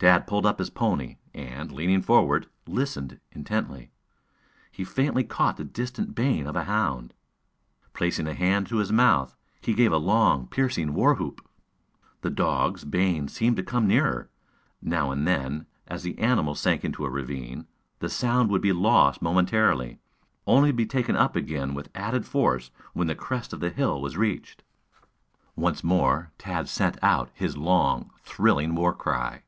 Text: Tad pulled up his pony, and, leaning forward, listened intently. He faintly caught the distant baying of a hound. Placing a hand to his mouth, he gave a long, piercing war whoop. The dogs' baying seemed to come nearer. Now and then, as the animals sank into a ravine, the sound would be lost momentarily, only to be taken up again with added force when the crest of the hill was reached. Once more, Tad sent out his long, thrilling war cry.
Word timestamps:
Tad 0.00 0.28
pulled 0.28 0.46
up 0.46 0.60
his 0.60 0.70
pony, 0.70 1.16
and, 1.34 1.72
leaning 1.72 2.02
forward, 2.02 2.46
listened 2.68 3.18
intently. 3.32 3.90
He 4.70 4.84
faintly 4.84 5.24
caught 5.24 5.56
the 5.56 5.64
distant 5.64 6.14
baying 6.14 6.46
of 6.46 6.54
a 6.54 6.62
hound. 6.64 7.14
Placing 7.94 8.28
a 8.28 8.32
hand 8.34 8.68
to 8.68 8.76
his 8.76 8.92
mouth, 8.92 9.34
he 9.60 9.74
gave 9.74 9.90
a 9.90 9.96
long, 9.96 10.46
piercing 10.46 10.94
war 10.94 11.16
whoop. 11.16 11.44
The 12.20 12.30
dogs' 12.30 12.84
baying 12.84 13.30
seemed 13.30 13.56
to 13.56 13.64
come 13.64 13.88
nearer. 13.88 14.30
Now 14.80 15.10
and 15.10 15.26
then, 15.26 15.66
as 15.88 16.04
the 16.04 16.16
animals 16.20 16.60
sank 16.60 16.84
into 16.84 17.04
a 17.04 17.10
ravine, 17.10 17.66
the 17.98 18.08
sound 18.08 18.50
would 18.50 18.62
be 18.62 18.72
lost 18.72 19.20
momentarily, 19.20 19.98
only 20.46 20.68
to 20.70 20.74
be 20.74 20.86
taken 20.86 21.16
up 21.16 21.34
again 21.34 21.74
with 21.74 21.90
added 21.96 22.24
force 22.24 22.70
when 22.92 23.08
the 23.08 23.16
crest 23.16 23.52
of 23.52 23.58
the 23.58 23.70
hill 23.70 24.00
was 24.00 24.16
reached. 24.16 24.62
Once 25.56 25.82
more, 25.82 26.30
Tad 26.38 26.68
sent 26.68 27.02
out 27.02 27.30
his 27.34 27.56
long, 27.56 28.12
thrilling 28.22 28.76
war 28.76 28.94
cry. 28.94 29.42